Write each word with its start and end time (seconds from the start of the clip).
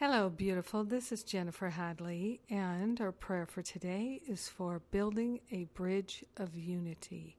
Hello, 0.00 0.30
beautiful. 0.30 0.82
This 0.82 1.12
is 1.12 1.22
Jennifer 1.22 1.68
Hadley, 1.68 2.40
and 2.48 2.98
our 3.02 3.12
prayer 3.12 3.44
for 3.44 3.60
today 3.60 4.22
is 4.26 4.48
for 4.48 4.80
building 4.90 5.40
a 5.52 5.64
bridge 5.74 6.24
of 6.38 6.56
unity. 6.56 7.36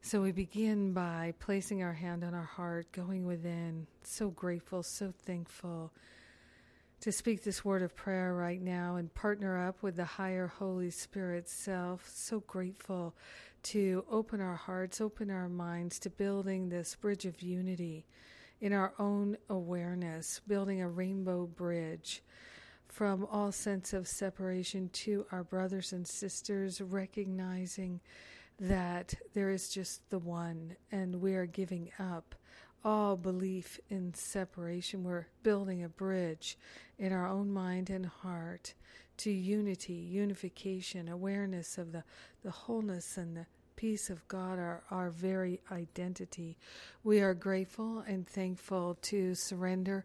So 0.00 0.22
we 0.22 0.30
begin 0.30 0.92
by 0.92 1.34
placing 1.40 1.82
our 1.82 1.94
hand 1.94 2.22
on 2.22 2.32
our 2.32 2.44
heart, 2.44 2.92
going 2.92 3.26
within, 3.26 3.88
so 4.04 4.30
grateful, 4.30 4.84
so 4.84 5.12
thankful 5.26 5.92
to 7.00 7.10
speak 7.10 7.42
this 7.42 7.64
word 7.64 7.82
of 7.82 7.96
prayer 7.96 8.34
right 8.34 8.62
now 8.62 8.94
and 8.94 9.12
partner 9.12 9.66
up 9.66 9.82
with 9.82 9.96
the 9.96 10.04
higher 10.04 10.46
Holy 10.46 10.92
Spirit 10.92 11.48
self. 11.48 12.08
So 12.08 12.38
grateful 12.38 13.16
to 13.64 14.04
open 14.08 14.40
our 14.40 14.54
hearts, 14.54 15.00
open 15.00 15.28
our 15.28 15.48
minds 15.48 15.98
to 16.00 16.10
building 16.10 16.68
this 16.68 16.94
bridge 16.94 17.24
of 17.24 17.42
unity 17.42 18.06
in 18.60 18.72
our 18.72 18.92
own 18.98 19.36
awareness, 19.48 20.40
building 20.46 20.80
a 20.80 20.88
rainbow 20.88 21.46
bridge 21.46 22.22
from 22.88 23.26
all 23.30 23.52
sense 23.52 23.92
of 23.92 24.08
separation 24.08 24.88
to 24.90 25.26
our 25.30 25.44
brothers 25.44 25.92
and 25.92 26.06
sisters, 26.06 26.80
recognizing 26.80 28.00
that 28.58 29.14
there 29.34 29.50
is 29.50 29.68
just 29.68 30.08
the 30.10 30.18
one 30.18 30.74
and 30.90 31.20
we 31.20 31.34
are 31.34 31.46
giving 31.46 31.90
up 31.98 32.34
all 32.84 33.16
belief 33.16 33.78
in 33.88 34.14
separation. 34.14 35.04
We're 35.04 35.26
building 35.42 35.84
a 35.84 35.88
bridge 35.88 36.58
in 36.98 37.12
our 37.12 37.26
own 37.26 37.50
mind 37.50 37.90
and 37.90 38.06
heart 38.06 38.74
to 39.18 39.30
unity, 39.30 39.94
unification, 39.94 41.08
awareness 41.08 41.76
of 41.76 41.92
the, 41.92 42.04
the 42.42 42.50
wholeness 42.50 43.16
and 43.16 43.36
the 43.36 43.46
peace 43.78 44.10
of 44.10 44.26
God, 44.26 44.58
our, 44.58 44.82
our 44.90 45.08
very 45.08 45.60
identity. 45.70 46.56
We 47.04 47.20
are 47.20 47.32
grateful 47.32 48.00
and 48.08 48.26
thankful 48.26 48.98
to 49.02 49.36
surrender 49.36 50.04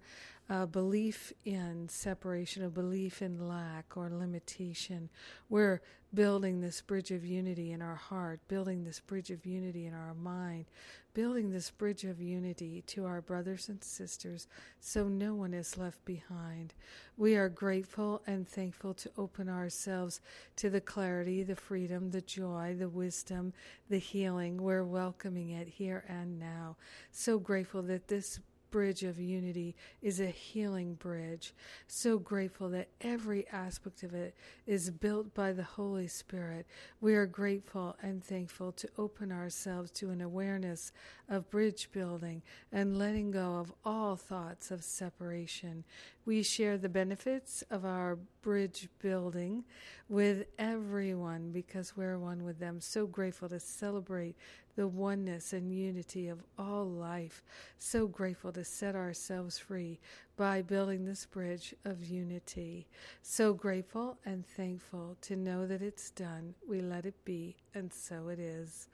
a 0.49 0.67
belief 0.67 1.31
in 1.45 1.87
separation, 1.89 2.63
a 2.63 2.69
belief 2.69 3.21
in 3.21 3.47
lack 3.47 3.95
or 3.95 4.09
limitation. 4.09 5.09
We're 5.49 5.81
building 6.13 6.61
this 6.61 6.81
bridge 6.81 7.11
of 7.11 7.25
unity 7.25 7.71
in 7.71 7.81
our 7.81 7.95
heart, 7.95 8.39
building 8.47 8.83
this 8.83 8.99
bridge 8.99 9.31
of 9.31 9.45
unity 9.45 9.87
in 9.87 9.93
our 9.93 10.13
mind, 10.13 10.65
building 11.13 11.49
this 11.49 11.71
bridge 11.71 12.03
of 12.03 12.21
unity 12.21 12.83
to 12.87 13.05
our 13.05 13.21
brothers 13.21 13.69
and 13.69 13.83
sisters 13.83 14.47
so 14.79 15.07
no 15.07 15.33
one 15.33 15.53
is 15.53 15.77
left 15.77 16.03
behind. 16.05 16.73
We 17.17 17.35
are 17.35 17.49
grateful 17.49 18.21
and 18.27 18.47
thankful 18.47 18.93
to 18.95 19.11
open 19.17 19.49
ourselves 19.49 20.21
to 20.57 20.69
the 20.69 20.81
clarity, 20.81 21.43
the 21.43 21.55
freedom, 21.55 22.11
the 22.11 22.21
joy, 22.21 22.75
the 22.77 22.89
wisdom, 22.89 23.53
the 23.89 23.99
healing. 23.99 24.57
We're 24.61 24.83
welcoming 24.83 25.51
it 25.51 25.67
here 25.67 26.03
and 26.07 26.39
now. 26.39 26.75
So 27.11 27.39
grateful 27.39 27.81
that 27.83 28.07
this 28.07 28.39
bridge 28.73 29.03
of 29.03 29.19
unity 29.19 29.75
is 30.01 30.19
a 30.19 30.25
healing 30.25 30.95
bridge. 30.95 31.53
So 31.85 32.17
grateful 32.17 32.69
that 32.69 32.87
every 33.01 33.47
aspect 33.49 34.01
of 34.01 34.15
it 34.15 34.35
is 34.65 34.89
built 34.89 35.35
by 35.35 35.51
the 35.53 35.61
Holy 35.61 36.07
Spirit. 36.07 36.65
We 36.99 37.13
are 37.13 37.27
grateful 37.27 37.95
and 38.01 38.23
thankful 38.23 38.71
to 38.71 38.89
open 38.97 39.31
ourselves 39.31 39.91
to 39.91 40.09
an 40.09 40.21
awareness 40.21 40.91
of 41.29 41.51
bridge 41.51 41.89
building 41.91 42.41
and 42.71 42.97
letting 42.97 43.29
go 43.29 43.57
of 43.57 43.71
all 43.85 44.15
thoughts 44.15 44.71
of 44.71 44.83
separation. 44.83 45.83
We 46.25 46.41
share 46.41 46.79
the 46.79 46.89
benefits 46.89 47.63
of 47.69 47.85
our 47.85 48.17
bridge 48.41 48.89
building 48.97 49.65
with 50.09 50.45
everyone 50.57 51.51
because 51.51 51.95
we're 51.95 52.17
one 52.17 52.43
with 52.43 52.59
them. 52.59 52.81
So 52.81 53.05
grateful 53.05 53.49
to 53.49 53.59
celebrate 53.59 54.35
the 54.75 54.87
oneness 54.87 55.53
and 55.53 55.71
unity 55.71 56.27
of 56.27 56.43
all 56.57 56.85
life. 56.85 57.43
So 57.77 58.07
grateful 58.07 58.51
to 58.53 58.62
set 58.63 58.95
ourselves 58.95 59.57
free 59.57 59.99
by 60.35 60.61
building 60.61 61.05
this 61.05 61.25
bridge 61.25 61.75
of 61.85 62.03
unity. 62.03 62.87
So 63.21 63.53
grateful 63.53 64.17
and 64.25 64.45
thankful 64.45 65.17
to 65.21 65.35
know 65.35 65.67
that 65.67 65.81
it's 65.81 66.09
done. 66.09 66.55
We 66.67 66.81
let 66.81 67.05
it 67.05 67.25
be, 67.25 67.57
and 67.73 67.91
so 67.93 68.29
it 68.29 68.39
is. 68.39 68.87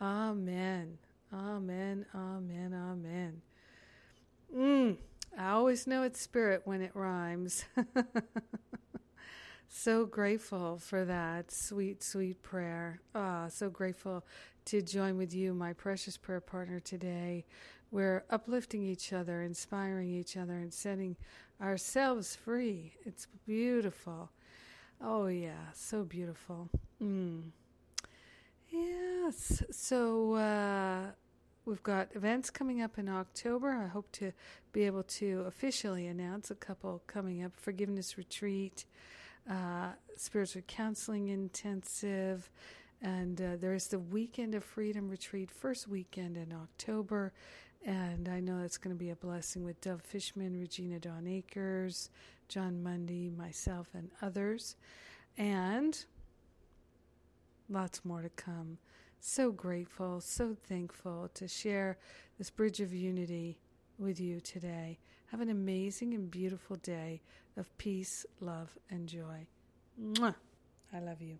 Amen. 0.00 0.98
Amen. 1.32 2.06
Amen. 2.14 2.74
Amen. 2.74 3.42
Mm, 4.56 4.96
I 5.38 5.50
always 5.50 5.86
know 5.86 6.02
it's 6.02 6.20
spirit 6.20 6.62
when 6.64 6.82
it 6.82 6.90
rhymes. 6.94 7.64
so 9.68 10.04
grateful 10.06 10.78
for 10.78 11.04
that 11.04 11.52
sweet, 11.52 12.02
sweet 12.02 12.42
prayer. 12.42 13.00
Ah, 13.14 13.46
so 13.48 13.70
grateful 13.70 14.24
to 14.70 14.80
join 14.80 15.18
with 15.18 15.34
you, 15.34 15.52
my 15.52 15.72
precious 15.72 16.16
prayer 16.16 16.40
partner 16.40 16.78
today. 16.78 17.44
We're 17.90 18.22
uplifting 18.30 18.84
each 18.84 19.12
other, 19.12 19.42
inspiring 19.42 20.08
each 20.14 20.36
other, 20.36 20.52
and 20.52 20.72
setting 20.72 21.16
ourselves 21.60 22.36
free. 22.36 22.92
It's 23.04 23.26
beautiful. 23.44 24.30
Oh, 25.02 25.26
yeah, 25.26 25.72
so 25.74 26.04
beautiful. 26.04 26.68
Mm. 27.02 27.50
Yes. 28.68 29.60
So, 29.72 30.34
uh, 30.34 31.06
we've 31.64 31.82
got 31.82 32.14
events 32.14 32.48
coming 32.48 32.80
up 32.80 32.96
in 32.96 33.08
October. 33.08 33.72
I 33.72 33.88
hope 33.88 34.12
to 34.12 34.30
be 34.72 34.84
able 34.84 35.02
to 35.02 35.46
officially 35.48 36.06
announce 36.06 36.52
a 36.52 36.54
couple 36.54 37.02
coming 37.08 37.42
up 37.42 37.50
Forgiveness 37.56 38.16
Retreat, 38.16 38.84
uh, 39.50 39.94
Spiritual 40.16 40.62
Counseling 40.68 41.26
Intensive, 41.26 42.48
and 43.02 43.40
uh, 43.40 43.56
there 43.60 43.74
is 43.74 43.86
the 43.88 43.98
Weekend 43.98 44.54
of 44.54 44.64
Freedom 44.64 45.08
Retreat, 45.08 45.50
first 45.50 45.88
weekend 45.88 46.36
in 46.36 46.52
October. 46.52 47.32
And 47.84 48.28
I 48.28 48.40
know 48.40 48.60
it's 48.60 48.76
going 48.76 48.94
to 48.94 48.98
be 48.98 49.10
a 49.10 49.16
blessing 49.16 49.64
with 49.64 49.80
Dove 49.80 50.02
Fishman, 50.02 50.58
Regina 50.60 50.98
Dawn 50.98 51.26
Akers, 51.26 52.10
John 52.48 52.82
Mundy, 52.82 53.30
myself, 53.30 53.88
and 53.94 54.10
others. 54.20 54.76
And 55.38 56.04
lots 57.70 58.04
more 58.04 58.20
to 58.20 58.28
come. 58.30 58.78
So 59.20 59.50
grateful, 59.50 60.20
so 60.20 60.54
thankful 60.68 61.30
to 61.34 61.48
share 61.48 61.98
this 62.36 62.50
bridge 62.50 62.80
of 62.80 62.92
unity 62.92 63.58
with 63.98 64.20
you 64.20 64.40
today. 64.40 64.98
Have 65.26 65.40
an 65.40 65.50
amazing 65.50 66.12
and 66.14 66.30
beautiful 66.30 66.76
day 66.76 67.22
of 67.56 67.76
peace, 67.78 68.26
love, 68.40 68.76
and 68.90 69.06
joy. 69.08 69.46
Mwah! 70.00 70.34
I 70.92 71.00
love 71.00 71.22
you. 71.22 71.38